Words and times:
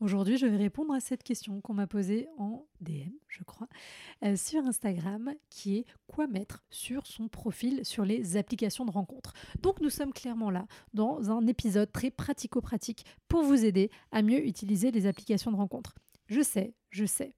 Aujourd'hui, 0.00 0.38
je 0.38 0.46
vais 0.46 0.56
répondre 0.56 0.94
à 0.94 1.00
cette 1.00 1.24
question 1.24 1.60
qu'on 1.60 1.74
m'a 1.74 1.88
posée 1.88 2.28
en 2.38 2.64
DM, 2.80 3.10
je 3.26 3.42
crois, 3.42 3.66
euh, 4.24 4.36
sur 4.36 4.64
Instagram, 4.64 5.34
qui 5.50 5.78
est 5.78 5.86
quoi 6.06 6.28
mettre 6.28 6.64
sur 6.70 7.04
son 7.04 7.26
profil 7.26 7.84
sur 7.84 8.04
les 8.04 8.36
applications 8.36 8.84
de 8.84 8.92
rencontres? 8.92 9.32
Donc 9.60 9.80
nous 9.80 9.90
sommes 9.90 10.12
clairement 10.12 10.50
là 10.50 10.66
dans 10.94 11.32
un 11.32 11.44
épisode 11.48 11.90
très 11.90 12.12
pratico-pratique 12.12 13.04
pour 13.26 13.42
vous 13.42 13.64
aider 13.64 13.90
à 14.12 14.22
mieux 14.22 14.46
utiliser 14.46 14.92
les 14.92 15.06
applications 15.06 15.50
de 15.50 15.56
rencontres. 15.56 15.96
Je 16.28 16.42
sais, 16.42 16.74
je 16.90 17.04
sais. 17.04 17.34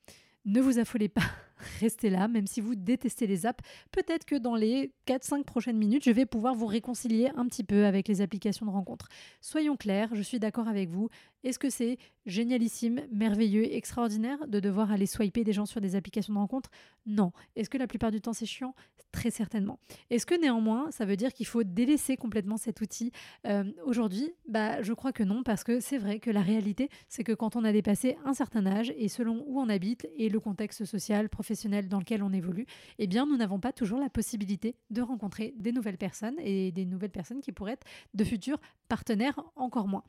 Ne 0.46 0.62
vous 0.62 0.78
affolez 0.78 1.08
pas, 1.08 1.24
restez 1.80 2.08
là, 2.08 2.26
même 2.26 2.46
si 2.46 2.62
vous 2.62 2.74
détestez 2.74 3.26
les 3.26 3.44
apps. 3.44 3.62
Peut-être 3.90 4.24
que 4.24 4.36
dans 4.36 4.54
les 4.54 4.92
4-5 5.06 5.44
prochaines 5.44 5.76
minutes, 5.76 6.04
je 6.04 6.10
vais 6.10 6.24
pouvoir 6.24 6.54
vous 6.54 6.66
réconcilier 6.66 7.30
un 7.36 7.46
petit 7.46 7.62
peu 7.62 7.84
avec 7.84 8.08
les 8.08 8.22
applications 8.22 8.64
de 8.64 8.70
rencontres. 8.70 9.08
Soyons 9.42 9.76
clairs, 9.76 10.08
je 10.14 10.22
suis 10.22 10.38
d'accord 10.38 10.66
avec 10.66 10.88
vous. 10.88 11.10
Est-ce 11.42 11.58
que 11.58 11.70
c'est 11.70 11.98
génialissime, 12.26 13.02
merveilleux, 13.10 13.74
extraordinaire 13.74 14.46
de 14.46 14.60
devoir 14.60 14.92
aller 14.92 15.06
swiper 15.06 15.42
des 15.42 15.52
gens 15.52 15.66
sur 15.66 15.80
des 15.80 15.96
applications 15.96 16.34
de 16.34 16.38
rencontres? 16.38 16.70
Non. 17.06 17.32
Est-ce 17.56 17.70
que 17.70 17.78
la 17.78 17.86
plupart 17.86 18.10
du 18.10 18.20
temps 18.20 18.32
c'est 18.32 18.46
chiant? 18.46 18.74
Très 19.12 19.30
certainement. 19.30 19.80
Est-ce 20.10 20.24
que 20.24 20.40
néanmoins 20.40 20.90
ça 20.92 21.04
veut 21.04 21.16
dire 21.16 21.32
qu'il 21.32 21.46
faut 21.46 21.64
délaisser 21.64 22.16
complètement 22.16 22.56
cet 22.56 22.80
outil? 22.80 23.10
Euh, 23.46 23.64
aujourd'hui 23.84 24.30
Bah 24.46 24.82
je 24.82 24.92
crois 24.92 25.12
que 25.12 25.24
non 25.24 25.42
parce 25.42 25.64
que 25.64 25.80
c'est 25.80 25.98
vrai 25.98 26.20
que 26.20 26.30
la 26.30 26.42
réalité 26.42 26.88
c'est 27.08 27.24
que 27.24 27.32
quand 27.32 27.56
on 27.56 27.64
a 27.64 27.72
dépassé 27.72 28.16
un 28.24 28.34
certain 28.34 28.66
âge 28.66 28.92
et 28.96 29.08
selon 29.08 29.42
où 29.48 29.60
on 29.60 29.68
habite 29.68 30.06
et 30.16 30.28
le 30.28 30.38
contexte 30.38 30.84
social, 30.84 31.28
professionnel 31.28 31.88
dans 31.88 31.98
lequel 31.98 32.22
on 32.22 32.32
évolue, 32.32 32.66
eh 32.98 33.06
bien 33.06 33.26
nous 33.26 33.36
n'avons 33.36 33.58
pas 33.58 33.72
toujours 33.72 33.98
la 33.98 34.10
possibilité 34.10 34.76
de 34.90 35.02
rencontrer 35.02 35.54
des 35.58 35.72
nouvelles 35.72 35.98
personnes 35.98 36.38
et 36.38 36.70
des 36.70 36.84
nouvelles 36.84 37.10
personnes 37.10 37.40
qui 37.40 37.50
pourraient 37.50 37.72
être 37.72 37.86
de 38.14 38.24
futurs 38.24 38.60
partenaires 38.88 39.40
encore 39.56 39.88
moins. 39.88 40.04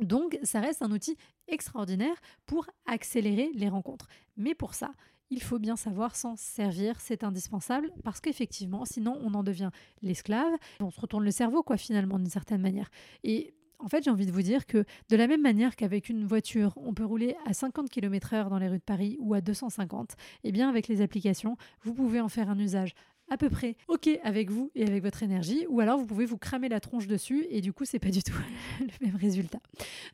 Donc, 0.00 0.38
ça 0.42 0.60
reste 0.60 0.82
un 0.82 0.90
outil 0.90 1.16
extraordinaire 1.48 2.16
pour 2.46 2.66
accélérer 2.86 3.50
les 3.54 3.68
rencontres. 3.68 4.08
Mais 4.36 4.54
pour 4.54 4.74
ça, 4.74 4.92
il 5.30 5.42
faut 5.42 5.58
bien 5.58 5.76
savoir 5.76 6.14
s'en 6.14 6.36
servir, 6.36 7.00
c'est 7.00 7.24
indispensable, 7.24 7.90
parce 8.04 8.20
qu'effectivement, 8.20 8.84
sinon 8.84 9.18
on 9.22 9.34
en 9.34 9.42
devient 9.42 9.70
l'esclave, 10.02 10.52
on 10.80 10.90
se 10.90 11.00
retourne 11.00 11.24
le 11.24 11.30
cerveau, 11.30 11.62
quoi, 11.62 11.76
finalement, 11.76 12.18
d'une 12.18 12.30
certaine 12.30 12.60
manière. 12.60 12.90
Et 13.24 13.54
en 13.78 13.88
fait, 13.88 14.04
j'ai 14.04 14.10
envie 14.10 14.26
de 14.26 14.32
vous 14.32 14.42
dire 14.42 14.66
que 14.66 14.84
de 15.10 15.16
la 15.16 15.26
même 15.26 15.42
manière 15.42 15.76
qu'avec 15.76 16.08
une 16.08 16.24
voiture, 16.24 16.72
on 16.76 16.94
peut 16.94 17.04
rouler 17.04 17.36
à 17.44 17.52
50 17.52 17.90
km/h 17.90 18.48
dans 18.48 18.58
les 18.58 18.68
rues 18.68 18.78
de 18.78 18.82
Paris 18.82 19.16
ou 19.20 19.34
à 19.34 19.40
250, 19.40 20.14
eh 20.44 20.52
bien 20.52 20.68
avec 20.68 20.88
les 20.88 21.02
applications, 21.02 21.56
vous 21.82 21.92
pouvez 21.92 22.20
en 22.20 22.28
faire 22.28 22.48
un 22.48 22.58
usage 22.58 22.94
à 23.28 23.36
peu 23.36 23.50
près 23.50 23.76
OK 23.88 24.08
avec 24.22 24.50
vous 24.50 24.70
et 24.74 24.84
avec 24.86 25.02
votre 25.02 25.22
énergie, 25.22 25.66
ou 25.68 25.80
alors 25.80 25.98
vous 25.98 26.06
pouvez 26.06 26.26
vous 26.26 26.38
cramer 26.38 26.68
la 26.68 26.80
tronche 26.80 27.06
dessus 27.06 27.46
et 27.50 27.60
du 27.60 27.72
coup, 27.72 27.84
c'est 27.84 27.98
pas 27.98 28.10
du 28.10 28.22
tout 28.22 28.34
le 28.80 29.06
même 29.06 29.16
résultat. 29.16 29.60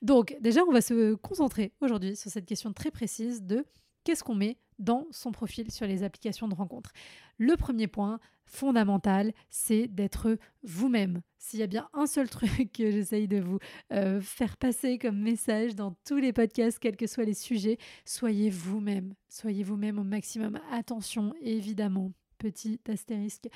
Donc, 0.00 0.36
déjà, 0.40 0.62
on 0.64 0.72
va 0.72 0.80
se 0.80 1.14
concentrer 1.14 1.72
aujourd'hui 1.80 2.16
sur 2.16 2.30
cette 2.30 2.46
question 2.46 2.72
très 2.72 2.90
précise 2.90 3.42
de 3.42 3.64
qu'est-ce 4.04 4.24
qu'on 4.24 4.34
met 4.34 4.56
dans 4.78 5.06
son 5.10 5.32
profil 5.32 5.70
sur 5.70 5.86
les 5.86 6.02
applications 6.02 6.48
de 6.48 6.54
rencontres. 6.54 6.92
Le 7.38 7.56
premier 7.56 7.86
point 7.86 8.18
fondamental, 8.46 9.32
c'est 9.48 9.86
d'être 9.86 10.36
vous-même. 10.62 11.22
S'il 11.38 11.60
y 11.60 11.62
a 11.62 11.66
bien 11.66 11.88
un 11.94 12.06
seul 12.06 12.28
truc 12.30 12.72
que 12.72 12.90
j'essaye 12.90 13.28
de 13.28 13.40
vous 13.40 13.58
euh, 13.92 14.20
faire 14.20 14.56
passer 14.56 14.98
comme 14.98 15.20
message 15.20 15.74
dans 15.74 15.94
tous 16.06 16.18
les 16.18 16.32
podcasts, 16.32 16.78
quels 16.78 16.96
que 16.96 17.06
soient 17.06 17.24
les 17.24 17.34
sujets, 17.34 17.78
soyez 18.04 18.50
vous-même. 18.50 19.14
Soyez 19.28 19.62
vous-même 19.62 19.98
au 19.98 20.04
maximum. 20.04 20.58
Attention, 20.70 21.34
évidemment, 21.40 22.12
petit 22.42 22.80
astérisque. 22.88 23.48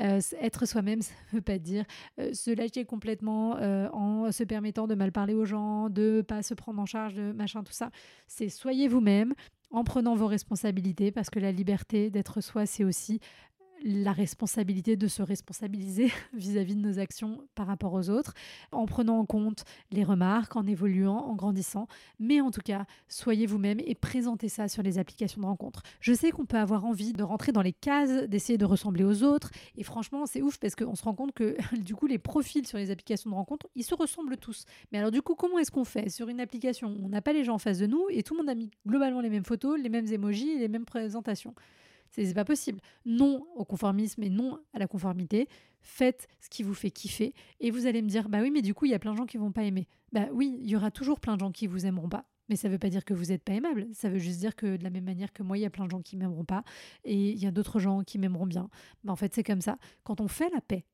Euh, 0.00 0.20
être 0.40 0.66
soi-même, 0.66 1.02
ça 1.02 1.14
ne 1.32 1.38
veut 1.38 1.42
pas 1.42 1.58
dire 1.58 1.84
euh, 2.18 2.32
se 2.32 2.50
lâcher 2.50 2.84
complètement 2.84 3.56
euh, 3.56 3.88
en 3.92 4.30
se 4.30 4.44
permettant 4.44 4.86
de 4.86 4.94
mal 4.94 5.12
parler 5.12 5.34
aux 5.34 5.46
gens, 5.46 5.88
de 5.88 6.22
pas 6.26 6.42
se 6.42 6.54
prendre 6.54 6.80
en 6.80 6.86
charge 6.86 7.14
de 7.14 7.32
machin, 7.32 7.62
tout 7.62 7.72
ça. 7.72 7.90
C'est 8.26 8.48
soyez 8.48 8.88
vous-même 8.88 9.34
en 9.70 9.82
prenant 9.82 10.14
vos 10.14 10.28
responsabilités, 10.28 11.10
parce 11.10 11.30
que 11.30 11.40
la 11.40 11.50
liberté 11.50 12.10
d'être 12.10 12.40
soi, 12.40 12.64
c'est 12.64 12.84
aussi 12.84 13.18
la 13.84 14.12
responsabilité 14.12 14.96
de 14.96 15.06
se 15.08 15.22
responsabiliser 15.22 16.10
vis-à-vis 16.32 16.74
de 16.74 16.80
nos 16.80 16.98
actions 16.98 17.46
par 17.54 17.66
rapport 17.66 17.92
aux 17.92 18.08
autres, 18.08 18.32
en 18.72 18.86
prenant 18.86 19.18
en 19.18 19.26
compte 19.26 19.64
les 19.92 20.04
remarques, 20.04 20.56
en 20.56 20.66
évoluant, 20.66 21.18
en 21.18 21.34
grandissant. 21.34 21.86
Mais 22.18 22.40
en 22.40 22.50
tout 22.50 22.62
cas, 22.62 22.86
soyez 23.08 23.46
vous-même 23.46 23.78
et 23.84 23.94
présentez 23.94 24.48
ça 24.48 24.68
sur 24.68 24.82
les 24.82 24.98
applications 24.98 25.42
de 25.42 25.46
rencontres. 25.46 25.82
Je 26.00 26.14
sais 26.14 26.30
qu'on 26.30 26.46
peut 26.46 26.56
avoir 26.56 26.86
envie 26.86 27.12
de 27.12 27.22
rentrer 27.22 27.52
dans 27.52 27.62
les 27.62 27.74
cases, 27.74 28.26
d'essayer 28.28 28.56
de 28.56 28.64
ressembler 28.64 29.04
aux 29.04 29.22
autres. 29.22 29.50
Et 29.76 29.82
franchement, 29.82 30.24
c'est 30.24 30.40
ouf 30.40 30.58
parce 30.58 30.74
qu'on 30.74 30.94
se 30.94 31.04
rend 31.04 31.14
compte 31.14 31.32
que 31.32 31.56
du 31.78 31.94
coup, 31.94 32.06
les 32.06 32.18
profils 32.18 32.66
sur 32.66 32.78
les 32.78 32.90
applications 32.90 33.28
de 33.28 33.34
rencontres, 33.34 33.68
ils 33.74 33.84
se 33.84 33.94
ressemblent 33.94 34.38
tous. 34.38 34.64
Mais 34.92 34.98
alors 34.98 35.10
du 35.10 35.20
coup, 35.20 35.34
comment 35.34 35.58
est-ce 35.58 35.70
qu'on 35.70 35.84
fait 35.84 36.08
sur 36.08 36.28
une 36.28 36.40
application? 36.40 36.96
On 37.04 37.10
n'a 37.10 37.20
pas 37.20 37.34
les 37.34 37.44
gens 37.44 37.54
en 37.54 37.58
face 37.58 37.78
de 37.78 37.86
nous 37.86 38.06
et 38.08 38.22
tout 38.22 38.32
le 38.32 38.38
monde 38.38 38.48
a 38.48 38.54
mis 38.54 38.70
globalement 38.86 39.20
les 39.20 39.30
mêmes 39.30 39.44
photos, 39.44 39.78
les 39.78 39.90
mêmes 39.90 40.10
emojis 40.10 40.50
et 40.50 40.58
les 40.58 40.68
mêmes 40.68 40.86
présentations. 40.86 41.54
C'est 42.22 42.34
pas 42.34 42.44
possible. 42.44 42.80
Non 43.04 43.46
au 43.56 43.64
conformisme 43.64 44.22
et 44.22 44.30
non 44.30 44.58
à 44.72 44.78
la 44.78 44.86
conformité. 44.86 45.48
Faites 45.82 46.28
ce 46.40 46.48
qui 46.48 46.62
vous 46.62 46.74
fait 46.74 46.90
kiffer. 46.90 47.34
Et 47.60 47.70
vous 47.70 47.86
allez 47.86 48.02
me 48.02 48.08
dire, 48.08 48.28
bah 48.28 48.38
oui, 48.40 48.50
mais 48.50 48.62
du 48.62 48.72
coup, 48.72 48.84
il 48.86 48.92
y 48.92 48.94
a 48.94 48.98
plein 48.98 49.12
de 49.12 49.16
gens 49.16 49.26
qui 49.26 49.36
vont 49.36 49.52
pas 49.52 49.64
aimer. 49.64 49.88
Bah 50.12 50.26
oui, 50.32 50.58
il 50.60 50.68
y 50.68 50.76
aura 50.76 50.90
toujours 50.90 51.20
plein 51.20 51.34
de 51.34 51.40
gens 51.40 51.50
qui 51.50 51.66
vous 51.66 51.86
aimeront 51.86 52.08
pas. 52.08 52.24
Mais 52.48 52.56
ça 52.56 52.68
ne 52.68 52.72
veut 52.72 52.78
pas 52.78 52.90
dire 52.90 53.04
que 53.04 53.14
vous 53.14 53.26
n'êtes 53.26 53.42
pas 53.42 53.54
aimable. 53.54 53.88
Ça 53.92 54.08
veut 54.08 54.18
juste 54.18 54.38
dire 54.38 54.54
que 54.54 54.76
de 54.76 54.84
la 54.84 54.90
même 54.90 55.04
manière 55.04 55.32
que 55.32 55.42
moi, 55.42 55.58
il 55.58 55.62
y 55.62 55.66
a 55.66 55.70
plein 55.70 55.86
de 55.86 55.90
gens 55.90 56.02
qui 56.02 56.16
m'aimeront 56.16 56.44
pas 56.44 56.62
et 57.04 57.30
il 57.30 57.38
y 57.38 57.46
a 57.46 57.50
d'autres 57.50 57.80
gens 57.80 58.04
qui 58.04 58.18
m'aimeront 58.18 58.46
bien. 58.46 58.68
Bah 59.02 59.12
en 59.12 59.16
fait, 59.16 59.34
c'est 59.34 59.42
comme 59.42 59.62
ça. 59.62 59.78
Quand 60.04 60.20
on 60.20 60.28
fait 60.28 60.50
la 60.50 60.60
paix 60.60 60.84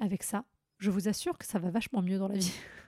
avec 0.00 0.22
ça, 0.22 0.44
je 0.78 0.90
vous 0.90 1.08
assure 1.08 1.38
que 1.38 1.46
ça 1.46 1.58
va 1.58 1.70
vachement 1.70 2.02
mieux 2.02 2.18
dans 2.18 2.28
la 2.28 2.36
vie. 2.36 2.52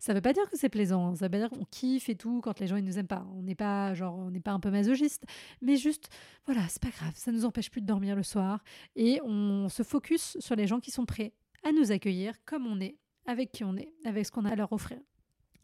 ça 0.00 0.14
veut 0.14 0.20
pas 0.20 0.32
dire 0.32 0.48
que 0.50 0.56
c'est 0.56 0.68
plaisant, 0.68 1.08
hein. 1.08 1.14
ça 1.14 1.26
veut 1.26 1.30
pas 1.30 1.38
dire 1.38 1.50
qu'on 1.50 1.64
kiffe 1.64 2.08
et 2.08 2.16
tout 2.16 2.40
quand 2.40 2.60
les 2.60 2.66
gens 2.66 2.76
ils 2.76 2.84
nous 2.84 2.98
aiment 2.98 3.06
pas. 3.06 3.26
On 3.34 3.42
n'est 3.42 3.54
pas 3.54 3.94
genre 3.94 4.16
on 4.16 4.30
n'est 4.30 4.40
pas 4.40 4.52
un 4.52 4.60
peu 4.60 4.70
masochiste, 4.70 5.24
mais 5.60 5.76
juste 5.76 6.08
voilà, 6.46 6.62
c'est 6.68 6.82
pas 6.82 6.90
grave, 6.90 7.12
ça 7.14 7.32
nous 7.32 7.44
empêche 7.44 7.70
plus 7.70 7.80
de 7.80 7.86
dormir 7.86 8.16
le 8.16 8.22
soir 8.22 8.62
et 8.94 9.20
on 9.24 9.68
se 9.68 9.82
focus 9.82 10.36
sur 10.40 10.56
les 10.56 10.66
gens 10.66 10.80
qui 10.80 10.90
sont 10.90 11.06
prêts 11.06 11.32
à 11.64 11.72
nous 11.72 11.92
accueillir 11.92 12.34
comme 12.44 12.66
on 12.66 12.80
est, 12.80 12.96
avec 13.26 13.52
qui 13.52 13.64
on 13.64 13.76
est, 13.76 13.92
avec 14.04 14.26
ce 14.26 14.30
qu'on 14.30 14.44
a 14.44 14.50
à 14.50 14.56
leur 14.56 14.72
offrir. 14.72 14.98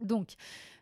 Donc 0.01 0.34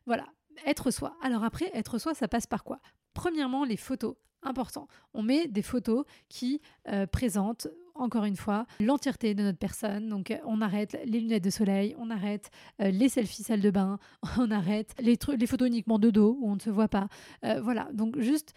voilà, 0.07 0.27
être 0.67 0.91
soi. 0.91 1.17
Alors 1.23 1.45
après, 1.45 1.71
être 1.75 1.99
soi, 1.99 2.15
ça 2.15 2.29
passe 2.29 2.47
par 2.47 2.65
quoi? 2.65 2.81
Premièrement, 3.13 3.65
les 3.65 3.77
photos 3.77 4.17
important. 4.43 4.89
On 5.13 5.23
met 5.23 5.49
des 5.49 5.63
photos 5.63 6.05
qui 6.29 6.61
euh, 6.89 7.07
présentent 7.07 7.69
encore 7.95 8.25
une 8.25 8.37
fois, 8.37 8.67
l'entièreté 8.81 9.35
de 9.35 9.43
notre 9.43 9.59
personne. 9.59 10.09
Donc, 10.09 10.37
on 10.45 10.61
arrête 10.61 10.99
les 11.05 11.21
lunettes 11.21 11.45
de 11.45 11.51
soleil, 11.51 11.95
on 11.99 12.11
arrête 12.11 12.51
euh, 12.81 12.91
les 12.91 13.09
selfies 13.09 13.43
salle 13.43 13.61
de 13.61 13.71
bain, 13.71 13.99
on 14.39 14.51
arrête 14.51 14.95
les, 15.01 15.19
les 15.37 15.47
photos 15.47 15.69
uniquement 15.69 15.99
de 15.99 16.11
dos 16.11 16.37
où 16.41 16.51
on 16.51 16.55
ne 16.55 16.61
se 16.61 16.71
voit 16.71 16.89
pas. 16.89 17.09
Euh, 17.45 17.61
voilà, 17.61 17.89
donc 17.93 18.19
juste 18.19 18.55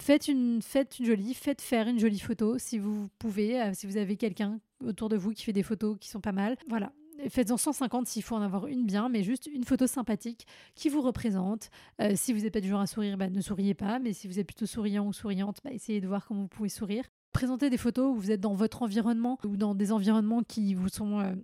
faites 0.00 0.28
une, 0.28 0.62
faites 0.62 0.98
une 0.98 1.06
jolie, 1.06 1.34
faites 1.34 1.60
faire 1.60 1.88
une 1.88 1.98
jolie 1.98 2.20
photo 2.20 2.58
si 2.58 2.78
vous 2.78 3.08
pouvez, 3.18 3.60
euh, 3.60 3.70
si 3.74 3.86
vous 3.86 3.96
avez 3.96 4.16
quelqu'un 4.16 4.60
autour 4.84 5.08
de 5.08 5.16
vous 5.16 5.32
qui 5.32 5.44
fait 5.44 5.52
des 5.52 5.62
photos 5.62 5.96
qui 6.00 6.08
sont 6.08 6.20
pas 6.20 6.32
mal. 6.32 6.56
Voilà. 6.68 6.92
Faites-en 7.30 7.56
150 7.56 8.06
s'il 8.06 8.22
faut 8.22 8.36
en 8.36 8.42
avoir 8.42 8.68
une 8.68 8.86
bien, 8.86 9.08
mais 9.08 9.24
juste 9.24 9.48
une 9.52 9.64
photo 9.64 9.88
sympathique 9.88 10.46
qui 10.76 10.88
vous 10.88 11.00
représente. 11.00 11.68
si 12.14 12.32
vous 12.32 12.42
n'êtes 12.42 12.52
pas 12.52 12.60
du 12.60 12.68
genre 12.68 12.80
à 12.80 12.86
sourire, 12.86 13.16
bah, 13.18 13.28
ne 13.28 13.40
souriez 13.40 13.74
pas, 13.74 13.98
mais 13.98 14.12
si 14.12 14.28
vous 14.28 14.38
êtes 14.38 14.46
plutôt 14.46 14.66
souriant 14.66 15.04
ou 15.04 15.12
souriante, 15.12 15.58
bah, 15.64 15.72
essayez 15.72 16.00
de 16.00 16.06
voir 16.06 16.24
comment 16.24 16.42
vous 16.42 16.48
pouvez 16.48 16.68
sourire. 16.68 17.02
Présentez 17.32 17.70
des 17.70 17.76
photos 17.76 18.16
où 18.16 18.20
vous 18.20 18.30
êtes 18.30 18.40
dans 18.40 18.54
votre 18.54 18.82
environnement 18.82 19.38
ou 19.44 19.56
dans 19.56 19.74
des 19.74 19.92
environnements 19.92 20.42
qui 20.42 20.74
vous 20.74 20.88
sont 20.88 21.20
euh, 21.20 21.34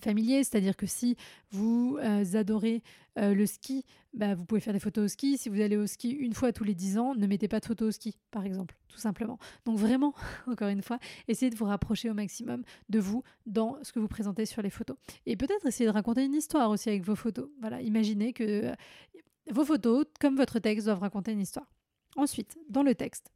familier, 0.00 0.44
c'est-à-dire 0.44 0.76
que 0.76 0.86
si 0.86 1.16
vous 1.50 1.98
euh, 2.00 2.24
adorez 2.34 2.82
euh, 3.18 3.34
le 3.34 3.46
ski, 3.46 3.84
bah, 4.14 4.34
vous 4.34 4.44
pouvez 4.44 4.60
faire 4.60 4.72
des 4.72 4.80
photos 4.80 5.04
au 5.04 5.08
ski. 5.08 5.38
Si 5.38 5.48
vous 5.48 5.60
allez 5.60 5.76
au 5.76 5.86
ski 5.86 6.10
une 6.10 6.34
fois 6.34 6.52
tous 6.52 6.64
les 6.64 6.74
10 6.74 6.98
ans, 6.98 7.14
ne 7.14 7.26
mettez 7.26 7.48
pas 7.48 7.60
de 7.60 7.66
photos 7.66 7.88
au 7.88 7.90
ski, 7.92 8.16
par 8.30 8.44
exemple, 8.44 8.76
tout 8.88 8.98
simplement. 8.98 9.38
Donc 9.64 9.78
vraiment, 9.78 10.14
encore 10.46 10.68
une 10.68 10.82
fois, 10.82 10.98
essayez 11.28 11.50
de 11.50 11.56
vous 11.56 11.64
rapprocher 11.64 12.10
au 12.10 12.14
maximum 12.14 12.62
de 12.88 12.98
vous 12.98 13.22
dans 13.46 13.78
ce 13.82 13.92
que 13.92 13.98
vous 13.98 14.08
présentez 14.08 14.46
sur 14.46 14.62
les 14.62 14.70
photos. 14.70 14.96
Et 15.24 15.36
peut-être 15.36 15.66
essayez 15.66 15.88
de 15.88 15.94
raconter 15.94 16.24
une 16.24 16.34
histoire 16.34 16.70
aussi 16.70 16.88
avec 16.88 17.02
vos 17.02 17.16
photos. 17.16 17.48
Voilà, 17.60 17.80
imaginez 17.80 18.32
que 18.32 18.72
vos 19.50 19.64
photos, 19.64 20.04
comme 20.20 20.36
votre 20.36 20.58
texte, 20.58 20.86
doivent 20.86 21.00
raconter 21.00 21.32
une 21.32 21.40
histoire. 21.40 21.66
Ensuite, 22.16 22.56
dans 22.68 22.82
le 22.82 22.94
texte, 22.94 23.30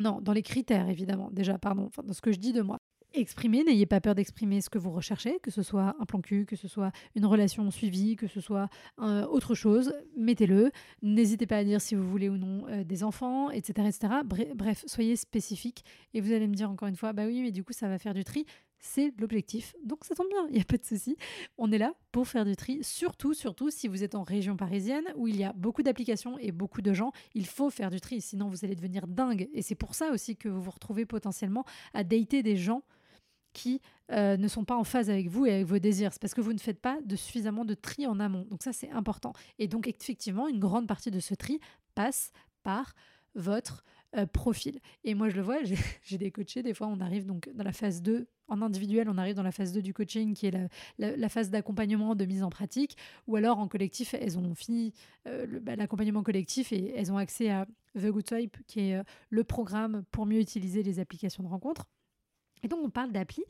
non, 0.00 0.20
dans 0.20 0.32
les 0.32 0.42
critères, 0.42 0.88
évidemment, 0.88 1.30
déjà, 1.30 1.58
pardon, 1.58 1.84
enfin, 1.86 2.02
dans 2.02 2.12
ce 2.12 2.22
que 2.22 2.32
je 2.32 2.38
dis 2.38 2.52
de 2.52 2.62
moi. 2.62 2.78
Exprimez, 3.12 3.64
n'ayez 3.64 3.86
pas 3.86 4.00
peur 4.00 4.14
d'exprimer 4.14 4.60
ce 4.60 4.70
que 4.70 4.78
vous 4.78 4.92
recherchez, 4.92 5.40
que 5.40 5.50
ce 5.50 5.62
soit 5.62 5.96
un 5.98 6.04
plan 6.04 6.20
cul, 6.20 6.46
que 6.46 6.54
ce 6.54 6.68
soit 6.68 6.92
une 7.16 7.26
relation 7.26 7.68
suivie, 7.72 8.14
que 8.14 8.28
ce 8.28 8.40
soit 8.40 8.68
euh, 9.00 9.26
autre 9.26 9.56
chose, 9.56 9.92
mettez-le. 10.16 10.70
N'hésitez 11.02 11.46
pas 11.46 11.56
à 11.56 11.64
dire 11.64 11.80
si 11.80 11.96
vous 11.96 12.08
voulez 12.08 12.28
ou 12.28 12.36
non 12.36 12.66
euh, 12.68 12.84
des 12.84 13.02
enfants, 13.02 13.50
etc. 13.50 13.88
etc. 13.88 14.14
Bref, 14.54 14.84
soyez 14.86 15.16
spécifique. 15.16 15.84
Et 16.14 16.20
vous 16.20 16.32
allez 16.32 16.46
me 16.46 16.54
dire 16.54 16.70
encore 16.70 16.86
une 16.86 16.96
fois, 16.96 17.12
bah 17.12 17.24
oui, 17.26 17.42
mais 17.42 17.50
du 17.50 17.64
coup, 17.64 17.72
ça 17.72 17.88
va 17.88 17.98
faire 17.98 18.14
du 18.14 18.22
tri 18.22 18.46
c'est 18.80 19.12
l'objectif. 19.18 19.74
Donc 19.84 20.04
ça 20.04 20.14
tombe 20.14 20.28
bien, 20.28 20.46
il 20.48 20.54
n'y 20.54 20.60
a 20.60 20.64
pas 20.64 20.78
de 20.78 20.84
souci. 20.84 21.16
On 21.58 21.70
est 21.70 21.78
là 21.78 21.94
pour 22.12 22.26
faire 22.26 22.44
du 22.44 22.56
tri, 22.56 22.82
surtout, 22.82 23.34
surtout 23.34 23.70
si 23.70 23.88
vous 23.88 24.02
êtes 24.02 24.14
en 24.14 24.22
région 24.22 24.56
parisienne 24.56 25.04
où 25.16 25.28
il 25.28 25.36
y 25.36 25.44
a 25.44 25.52
beaucoup 25.52 25.82
d'applications 25.82 26.38
et 26.38 26.50
beaucoup 26.50 26.82
de 26.82 26.92
gens. 26.92 27.12
Il 27.34 27.46
faut 27.46 27.70
faire 27.70 27.90
du 27.90 28.00
tri, 28.00 28.20
sinon 28.20 28.48
vous 28.48 28.64
allez 28.64 28.74
devenir 28.74 29.06
dingue. 29.06 29.48
Et 29.52 29.62
c'est 29.62 29.74
pour 29.74 29.94
ça 29.94 30.10
aussi 30.10 30.36
que 30.36 30.48
vous 30.48 30.60
vous 30.60 30.70
retrouvez 30.70 31.06
potentiellement 31.06 31.64
à 31.94 32.04
dater 32.04 32.42
des 32.42 32.56
gens 32.56 32.82
qui 33.52 33.80
euh, 34.12 34.36
ne 34.36 34.48
sont 34.48 34.64
pas 34.64 34.76
en 34.76 34.84
phase 34.84 35.10
avec 35.10 35.28
vous 35.28 35.46
et 35.46 35.52
avec 35.52 35.66
vos 35.66 35.78
désirs. 35.78 36.12
C'est 36.12 36.20
parce 36.20 36.34
que 36.34 36.40
vous 36.40 36.52
ne 36.52 36.58
faites 36.58 36.80
pas 36.80 36.98
suffisamment 37.16 37.64
de 37.64 37.74
tri 37.74 38.06
en 38.06 38.20
amont. 38.20 38.46
Donc 38.50 38.62
ça, 38.62 38.72
c'est 38.72 38.90
important. 38.90 39.32
Et 39.58 39.68
donc, 39.68 39.88
effectivement, 39.88 40.48
une 40.48 40.60
grande 40.60 40.86
partie 40.86 41.10
de 41.10 41.20
ce 41.20 41.34
tri 41.34 41.60
passe 41.94 42.32
par 42.62 42.94
votre 43.34 43.84
euh, 44.16 44.26
profil. 44.26 44.80
Et 45.04 45.14
moi, 45.14 45.28
je 45.28 45.36
le 45.36 45.42
vois, 45.42 45.58
j'ai 46.02 46.18
des 46.18 46.30
coachés, 46.30 46.62
des 46.62 46.74
fois, 46.74 46.88
on 46.88 47.00
arrive 47.00 47.26
donc 47.26 47.48
dans 47.54 47.64
la 47.64 47.72
phase 47.72 48.02
2 48.02 48.26
en 48.48 48.62
individuel, 48.62 49.08
on 49.08 49.16
arrive 49.18 49.36
dans 49.36 49.44
la 49.44 49.52
phase 49.52 49.72
2 49.72 49.82
du 49.82 49.94
coaching, 49.94 50.34
qui 50.34 50.46
est 50.46 50.70
la, 50.98 51.28
phase 51.28 51.50
d'accompagnement, 51.50 52.16
de 52.16 52.24
mise 52.24 52.42
en 52.42 52.50
pratique, 52.50 52.96
ou 53.28 53.36
alors 53.36 53.58
en 53.58 53.68
collectif, 53.68 54.14
elles 54.14 54.36
ont 54.38 54.54
fini 54.54 54.92
euh, 55.28 55.46
bah, 55.62 55.76
l'accompagnement 55.76 56.24
collectif 56.24 56.72
et 56.72 56.92
elles 56.96 57.12
ont 57.12 57.16
accès 57.16 57.50
à 57.50 57.66
The 57.96 58.06
Good 58.06 58.24
Type, 58.24 58.56
qui 58.66 58.80
est 58.80 58.96
euh, 58.96 59.02
le 59.28 59.44
programme 59.44 60.02
pour 60.10 60.26
mieux 60.26 60.40
utiliser 60.40 60.82
les 60.82 60.98
applications 60.98 61.44
de 61.44 61.48
rencontre. 61.48 61.86
Et 62.62 62.68
donc 62.68 62.80
on 62.82 62.90
parle 62.90 63.12
d'appli 63.12 63.42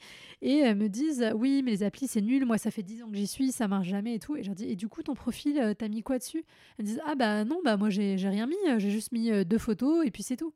et 0.42 0.58
elles 0.58 0.76
me 0.76 0.88
disent 0.88 1.30
oui 1.34 1.62
mais 1.64 1.72
les 1.72 1.82
applis 1.82 2.08
c'est 2.08 2.20
nul, 2.20 2.44
moi 2.46 2.58
ça 2.58 2.70
fait 2.70 2.82
10 2.82 3.02
ans 3.02 3.10
que 3.10 3.16
j'y 3.16 3.26
suis, 3.26 3.52
ça 3.52 3.68
marche 3.68 3.88
jamais 3.88 4.14
et 4.14 4.18
tout. 4.18 4.36
Et 4.36 4.42
je 4.42 4.48
leur 4.48 4.56
dis 4.56 4.68
et 4.68 4.76
du 4.76 4.88
coup 4.88 5.02
ton 5.02 5.14
profil 5.14 5.58
euh, 5.58 5.74
t'as 5.74 5.88
mis 5.88 6.02
quoi 6.02 6.18
dessus? 6.18 6.44
Elles 6.78 6.84
me 6.84 6.90
disent 6.90 7.02
ah 7.06 7.14
bah 7.14 7.44
non. 7.44 7.60
Bah 7.64 7.76
moi 7.76 7.90
j'ai 7.90 8.16
rien 8.16 8.46
mis, 8.46 8.56
j'ai 8.78 8.90
juste 8.90 9.12
mis 9.12 9.44
deux 9.44 9.58
photos 9.58 10.06
et 10.06 10.10
puis 10.10 10.22
c'est 10.22 10.36
tout. 10.36 10.54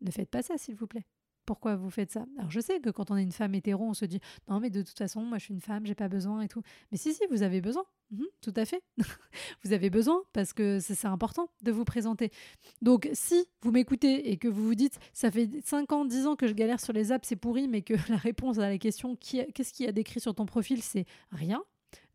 Ne 0.00 0.10
faites 0.10 0.30
pas 0.30 0.42
ça 0.42 0.58
s'il 0.58 0.74
vous 0.74 0.86
plaît 0.86 1.04
pourquoi 1.48 1.76
vous 1.76 1.88
faites 1.88 2.10
ça? 2.10 2.26
Alors 2.36 2.50
je 2.50 2.60
sais 2.60 2.78
que 2.78 2.90
quand 2.90 3.10
on 3.10 3.16
est 3.16 3.22
une 3.22 3.32
femme 3.32 3.54
hétéro, 3.54 3.82
on 3.82 3.94
se 3.94 4.04
dit 4.04 4.20
non 4.48 4.60
mais 4.60 4.68
de 4.68 4.82
toute 4.82 4.98
façon 4.98 5.22
moi 5.22 5.38
je 5.38 5.44
suis 5.44 5.54
une 5.54 5.62
femme, 5.62 5.86
j'ai 5.86 5.94
pas 5.94 6.08
besoin 6.10 6.42
et 6.42 6.48
tout. 6.48 6.60
Mais 6.92 6.98
si 6.98 7.14
si, 7.14 7.22
vous 7.30 7.42
avez 7.42 7.62
besoin. 7.62 7.84
Mhm, 8.10 8.26
tout 8.42 8.52
à 8.54 8.66
fait. 8.66 8.82
vous 9.64 9.72
avez 9.72 9.88
besoin 9.88 10.20
parce 10.34 10.52
que 10.52 10.78
c'est 10.78 11.06
important 11.06 11.48
de 11.62 11.72
vous 11.72 11.86
présenter. 11.86 12.30
Donc 12.82 13.08
si 13.14 13.46
vous 13.62 13.70
m'écoutez 13.70 14.30
et 14.30 14.36
que 14.36 14.46
vous 14.46 14.62
vous 14.62 14.74
dites 14.74 14.98
ça 15.14 15.30
fait 15.30 15.48
5 15.64 15.90
ans, 15.90 16.04
10 16.04 16.26
ans 16.26 16.36
que 16.36 16.46
je 16.46 16.52
galère 16.52 16.80
sur 16.80 16.92
les 16.92 17.12
apps, 17.12 17.26
c'est 17.26 17.36
pourri, 17.36 17.66
mais 17.66 17.80
que 17.80 17.94
la 18.10 18.18
réponse 18.18 18.58
à 18.58 18.68
la 18.68 18.76
question 18.76 19.16
qu'est-ce 19.16 19.72
qu'il 19.72 19.86
y 19.86 19.88
a 19.88 19.92
décrit 19.92 20.20
sur 20.20 20.34
ton 20.34 20.44
profil, 20.44 20.82
c'est 20.82 21.06
rien, 21.30 21.64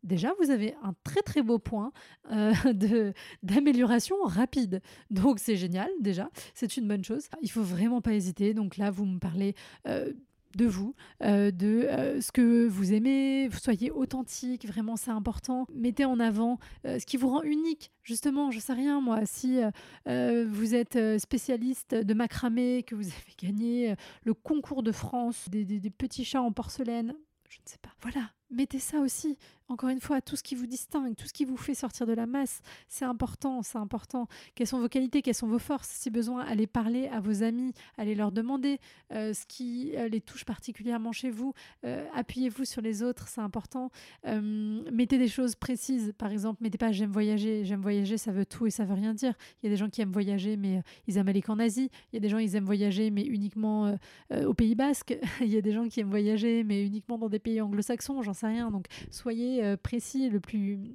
déjà, 0.04 0.32
vous 0.40 0.50
avez 0.50 0.74
un 0.82 0.94
très 1.02 1.22
très 1.22 1.42
beau 1.42 1.58
point 1.58 1.92
euh, 2.30 2.52
d'amélioration 3.42 4.16
rapide. 4.22 4.80
Donc 5.10 5.38
c'est 5.38 5.56
génial, 5.56 5.90
déjà, 6.00 6.30
c'est 6.54 6.76
une 6.76 6.86
bonne 6.86 7.04
chose. 7.04 7.28
Il 7.42 7.50
faut 7.50 7.62
vraiment 7.62 8.00
pas 8.00 8.12
hésiter. 8.12 8.54
Donc 8.54 8.76
là, 8.76 8.90
vous 8.90 9.06
me 9.06 9.18
parlez... 9.18 9.54
Euh, 9.88 10.12
de 10.56 10.66
vous, 10.66 10.94
euh, 11.24 11.50
de 11.50 11.88
ce 12.20 12.30
que 12.30 12.68
vous 12.68 12.92
aimez, 12.92 13.50
soyez 13.60 13.90
authentique, 13.90 14.68
vraiment 14.68 14.94
c'est 14.94 15.10
important. 15.10 15.66
Mettez 15.74 16.04
en 16.04 16.20
avant 16.20 16.60
ce 16.84 17.04
qui 17.04 17.16
vous 17.16 17.28
rend 17.28 17.42
unique. 17.42 17.90
Justement, 18.04 18.52
je 18.52 18.60
sais 18.60 18.72
rien 18.72 19.00
moi, 19.00 19.22
si 19.24 19.58
vous 20.06 20.74
êtes 20.76 20.96
spécialiste 21.18 21.96
de 21.96 22.14
macramé, 22.14 22.84
que 22.84 22.94
vous 22.94 23.08
avez 23.08 23.34
gagné 23.36 23.96
le 24.22 24.32
concours 24.32 24.84
de 24.84 24.92
France 24.92 25.48
des 25.50 25.90
petits 25.90 26.24
chats 26.24 26.42
en 26.42 26.52
porcelaine, 26.52 27.16
je 27.48 27.58
ne 27.58 27.68
sais 27.68 27.78
pas. 27.78 27.90
Voilà, 28.02 28.30
mettez 28.54 28.78
ça 28.78 29.00
aussi. 29.00 29.36
Encore 29.68 29.88
une 29.88 30.00
fois, 30.00 30.20
tout 30.20 30.36
ce 30.36 30.42
qui 30.42 30.54
vous 30.54 30.66
distingue, 30.66 31.16
tout 31.16 31.26
ce 31.26 31.32
qui 31.32 31.46
vous 31.46 31.56
fait 31.56 31.74
sortir 31.74 32.06
de 32.06 32.12
la 32.12 32.26
masse, 32.26 32.60
c'est 32.86 33.06
important, 33.06 33.62
c'est 33.62 33.78
important. 33.78 34.28
Quelles 34.54 34.66
sont 34.66 34.78
vos 34.78 34.90
qualités, 34.90 35.22
quelles 35.22 35.34
sont 35.34 35.46
vos 35.46 35.58
forces? 35.58 35.88
Si 35.88 36.10
besoin, 36.10 36.44
allez 36.44 36.66
parler 36.66 37.08
à 37.08 37.20
vos 37.20 37.42
amis, 37.42 37.72
allez 37.96 38.14
leur 38.14 38.30
demander 38.30 38.78
euh, 39.12 39.32
ce 39.32 39.46
qui 39.46 39.92
euh, 39.96 40.08
les 40.08 40.20
touche 40.20 40.44
particulièrement 40.44 41.12
chez 41.12 41.30
vous. 41.30 41.54
Euh, 41.86 42.06
appuyez-vous 42.14 42.66
sur 42.66 42.82
les 42.82 43.02
autres, 43.02 43.26
c'est 43.28 43.40
important. 43.40 43.90
mettez 44.24 45.16
des 45.16 45.28
choses 45.28 45.54
précises. 45.54 46.12
Par 46.18 46.30
exemple, 46.30 46.62
mettez 46.62 46.78
pas 46.78 46.92
j'aime 46.92 47.10
voyager. 47.10 47.64
J'aime 47.64 47.80
voyager, 47.80 48.18
ça 48.18 48.32
veut 48.32 48.44
tout 48.44 48.66
et 48.66 48.70
ça 48.70 48.84
veut 48.84 48.94
rien 48.94 49.14
dire. 49.14 49.32
Il 49.62 49.66
y 49.66 49.68
a 49.68 49.70
des 49.70 49.78
gens 49.78 49.88
qui 49.88 50.02
aiment 50.02 50.12
voyager, 50.12 50.58
mais 50.58 50.82
ils 51.06 51.16
aiment 51.16 51.28
aller 51.28 51.42
qu'en 51.42 51.58
Asie. 51.58 51.90
Il 52.12 52.16
y 52.16 52.18
a 52.18 52.20
des 52.20 52.28
gens 52.28 52.38
qui 52.38 52.54
aiment 52.54 52.66
voyager, 52.66 53.10
mais 53.10 53.22
uniquement 53.22 53.96
au 54.30 54.52
Pays 54.52 54.74
Basque. 54.74 55.18
Il 55.40 55.48
y 55.48 55.56
a 55.56 55.62
des 55.62 55.72
gens 55.72 55.88
qui 55.88 56.00
aiment 56.00 56.10
voyager, 56.10 56.64
mais 56.64 56.84
uniquement 56.84 57.16
dans 57.16 57.30
des 57.30 57.38
pays 57.38 57.62
anglo-saxons. 57.62 58.20
J'en 58.22 58.34
sais 58.34 58.43
rien. 58.48 58.70
Donc, 58.70 58.86
soyez 59.10 59.64
euh, 59.64 59.76
précis, 59.76 60.28
le 60.30 60.40
plus 60.40 60.94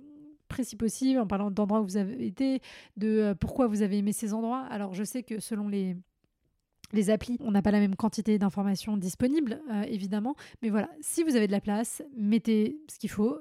précis 0.50 0.75
possible 0.75 1.19
en 1.19 1.28
parlant 1.28 1.51
d'endroits 1.51 1.81
où 1.81 1.86
vous 1.86 1.98
avez 1.98 2.25
été, 2.25 2.62
de 2.98 3.07
euh, 3.07 3.36
pourquoi 3.36 3.68
vous 3.68 3.81
avez 3.81 4.00
aimé 4.00 4.12
ces 4.12 4.34
endroits. 4.34 4.66
Alors 4.69 4.94
je 4.94 5.04
sais 5.04 5.24
que 5.24 5.40
selon 5.40 5.69
les 5.69 5.96
les 6.92 7.12
applis, 7.12 7.38
on 7.42 7.51
n'a 7.51 7.62
pas 7.62 7.69
la 7.69 7.80
même 7.80 7.96
quantité 7.96 8.40
d'informations 8.40 8.98
disponibles, 8.98 9.62
euh, 9.69 9.84
évidemment. 9.84 10.36
Mais 10.63 10.69
voilà, 10.69 10.90
si 11.01 11.24
vous 11.24 11.36
avez 11.36 11.46
de 11.46 11.51
la 11.51 11.62
place, 11.62 12.01
mettez 12.18 12.80
ce 12.90 12.98
qu'il 12.98 13.12
faut. 13.12 13.40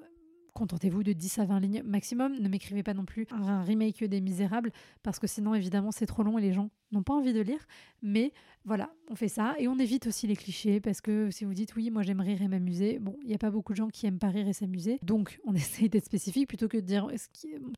Contentez-vous 0.52 1.02
de 1.02 1.12
10 1.12 1.38
à 1.38 1.44
20 1.46 1.60
lignes 1.60 1.82
maximum. 1.82 2.38
Ne 2.38 2.48
m'écrivez 2.48 2.82
pas 2.82 2.92
non 2.92 3.04
plus 3.04 3.26
un 3.30 3.62
remake 3.62 4.04
des 4.04 4.20
Misérables, 4.20 4.70
parce 5.02 5.18
que 5.18 5.26
sinon, 5.26 5.54
évidemment, 5.54 5.92
c'est 5.92 6.04
trop 6.04 6.22
long 6.22 6.36
et 6.36 6.42
les 6.42 6.52
gens 6.52 6.68
n'ont 6.92 7.02
pas 7.02 7.14
envie 7.14 7.32
de 7.32 7.40
lire. 7.40 7.66
Mais 8.02 8.32
voilà, 8.64 8.90
on 9.08 9.14
fait 9.14 9.28
ça 9.28 9.54
et 9.58 9.66
on 9.66 9.78
évite 9.78 10.06
aussi 10.06 10.26
les 10.26 10.36
clichés 10.36 10.78
parce 10.78 11.00
que 11.00 11.30
si 11.30 11.44
vous 11.44 11.54
dites 11.54 11.74
oui, 11.74 11.90
moi 11.90 12.02
j'aime 12.02 12.20
rire 12.20 12.42
et 12.42 12.48
m'amuser, 12.48 12.98
bon, 12.98 13.16
il 13.22 13.28
n'y 13.28 13.34
a 13.34 13.38
pas 13.38 13.50
beaucoup 13.50 13.72
de 13.72 13.78
gens 13.78 13.88
qui 13.88 14.06
aiment 14.06 14.18
pas 14.18 14.28
rire 14.28 14.46
et 14.46 14.52
s'amuser. 14.52 14.98
Donc 15.02 15.40
on 15.44 15.54
essaie 15.54 15.88
d'être 15.88 16.04
spécifique 16.04 16.48
plutôt 16.48 16.68
que 16.68 16.76
de 16.76 16.82
dire 16.82 17.08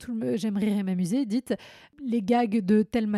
tout 0.01 0.15
le 0.15 0.37
j'aime 0.37 0.57
rire 0.57 0.77
et 0.77 0.83
m'amuser. 0.83 1.27
Dites 1.27 1.55
les 2.05 2.23
gags 2.23 2.65
de 2.65 2.83
telle, 2.83 3.09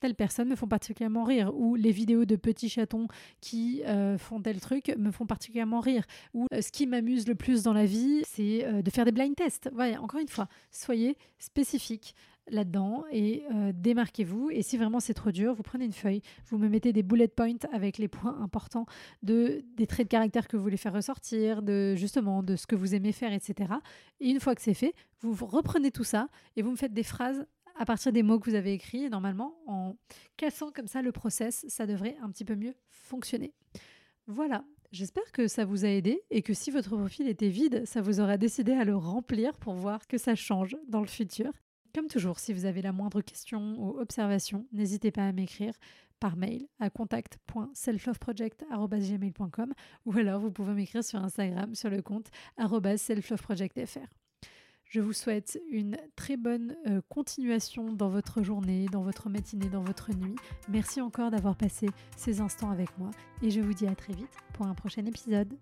telle 0.00 0.14
personne 0.14 0.48
me 0.48 0.56
font 0.56 0.66
particulièrement 0.66 1.24
rire 1.24 1.52
ou 1.54 1.76
les 1.76 1.92
vidéos 1.92 2.24
de 2.24 2.36
petits 2.36 2.68
chatons 2.68 3.06
qui 3.40 3.82
euh, 3.86 4.18
font 4.18 4.40
tel 4.40 4.60
truc 4.60 4.92
me 4.98 5.10
font 5.10 5.26
particulièrement 5.26 5.80
rire 5.80 6.04
ou 6.34 6.46
euh, 6.52 6.60
ce 6.60 6.72
qui 6.72 6.86
m'amuse 6.86 7.28
le 7.28 7.34
plus 7.34 7.62
dans 7.62 7.72
la 7.72 7.86
vie, 7.86 8.22
c'est 8.26 8.64
euh, 8.64 8.82
de 8.82 8.90
faire 8.90 9.04
des 9.04 9.12
blind 9.12 9.34
tests. 9.36 9.70
Voilà, 9.72 10.02
encore 10.02 10.20
une 10.20 10.28
fois, 10.28 10.48
soyez 10.70 11.16
spécifique 11.38 12.14
là-dedans 12.48 13.04
et 13.10 13.44
euh, 13.52 13.72
démarquez-vous. 13.74 14.50
Et 14.50 14.62
si 14.62 14.76
vraiment 14.76 15.00
c'est 15.00 15.14
trop 15.14 15.30
dur, 15.30 15.54
vous 15.54 15.62
prenez 15.62 15.84
une 15.84 15.92
feuille, 15.92 16.22
vous 16.46 16.58
me 16.58 16.68
mettez 16.68 16.92
des 16.92 17.02
bullet 17.02 17.28
points 17.28 17.64
avec 17.72 17.98
les 17.98 18.08
points 18.08 18.38
importants 18.40 18.86
de, 19.22 19.64
des 19.76 19.86
traits 19.86 20.06
de 20.06 20.10
caractère 20.10 20.48
que 20.48 20.56
vous 20.56 20.62
voulez 20.62 20.76
faire 20.76 20.92
ressortir, 20.92 21.62
de 21.62 21.94
justement 21.94 22.42
de 22.42 22.56
ce 22.56 22.66
que 22.66 22.76
vous 22.76 22.94
aimez 22.94 23.12
faire, 23.12 23.32
etc. 23.32 23.72
Et 24.20 24.30
une 24.30 24.40
fois 24.40 24.54
que 24.54 24.62
c'est 24.62 24.74
fait, 24.74 24.94
vous 25.20 25.46
reprenez 25.46 25.90
tout 25.90 26.04
ça 26.04 26.28
et 26.56 26.62
vous 26.62 26.70
me 26.70 26.76
faites 26.76 26.94
des 26.94 27.02
phrases 27.02 27.46
à 27.76 27.84
partir 27.84 28.12
des 28.12 28.22
mots 28.22 28.38
que 28.38 28.50
vous 28.50 28.56
avez 28.56 28.72
écrits. 28.72 29.04
Et 29.04 29.10
normalement, 29.10 29.56
en 29.66 29.96
cassant 30.36 30.70
comme 30.70 30.86
ça 30.86 31.02
le 31.02 31.12
process, 31.12 31.64
ça 31.68 31.86
devrait 31.86 32.16
un 32.22 32.30
petit 32.30 32.44
peu 32.44 32.54
mieux 32.54 32.74
fonctionner. 32.88 33.52
Voilà, 34.26 34.64
J'espère 34.92 35.32
que 35.32 35.48
ça 35.48 35.64
vous 35.64 35.86
a 35.86 35.88
aidé 35.88 36.22
et 36.30 36.42
que 36.42 36.52
si 36.52 36.70
votre 36.70 36.98
profil 36.98 37.26
était 37.26 37.48
vide, 37.48 37.86
ça 37.86 38.02
vous 38.02 38.20
aura 38.20 38.36
décidé 38.36 38.72
à 38.72 38.84
le 38.84 38.94
remplir 38.94 39.56
pour 39.56 39.72
voir 39.72 40.06
que 40.06 40.18
ça 40.18 40.34
change 40.34 40.76
dans 40.86 41.00
le 41.00 41.06
futur. 41.06 41.50
Comme 41.94 42.08
toujours, 42.08 42.38
si 42.38 42.54
vous 42.54 42.64
avez 42.64 42.80
la 42.80 42.92
moindre 42.92 43.20
question 43.20 43.74
ou 43.78 43.98
observation, 43.98 44.66
n'hésitez 44.72 45.10
pas 45.10 45.28
à 45.28 45.32
m'écrire 45.32 45.74
par 46.20 46.36
mail 46.36 46.66
à 46.78 46.88
contact.selfloveproject.gmail.com 46.88 49.74
ou 50.06 50.16
alors 50.16 50.40
vous 50.40 50.52
pouvez 50.52 50.72
m'écrire 50.72 51.04
sur 51.04 51.22
Instagram 51.22 51.74
sur 51.74 51.90
le 51.90 52.00
compte 52.00 52.30
selfloveprojectfr. 52.56 54.08
Je 54.84 55.00
vous 55.00 55.12
souhaite 55.12 55.60
une 55.70 55.96
très 56.16 56.36
bonne 56.36 56.76
euh, 56.86 57.00
continuation 57.08 57.92
dans 57.92 58.10
votre 58.10 58.42
journée, 58.42 58.86
dans 58.92 59.02
votre 59.02 59.30
matinée, 59.30 59.68
dans 59.68 59.82
votre 59.82 60.14
nuit. 60.14 60.34
Merci 60.68 61.00
encore 61.00 61.30
d'avoir 61.30 61.56
passé 61.56 61.88
ces 62.16 62.40
instants 62.40 62.70
avec 62.70 62.96
moi 62.98 63.10
et 63.42 63.50
je 63.50 63.60
vous 63.60 63.74
dis 63.74 63.86
à 63.86 63.94
très 63.94 64.12
vite 64.12 64.36
pour 64.52 64.66
un 64.66 64.74
prochain 64.74 65.06
épisode. 65.06 65.56